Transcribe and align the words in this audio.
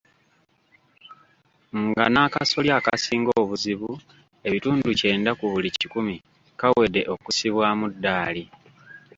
Nga 1.87 2.05
n'akasolya 2.11 2.73
akasinga 2.79 3.31
obuzibu 3.41 3.89
ebitundu 4.47 4.87
kyenda 4.99 5.31
ku 5.39 5.45
buli 5.51 5.69
kikumi 5.77 6.15
kawedde 6.59 7.01
okussibwamu 7.13 7.85
Ddaali 7.93 8.43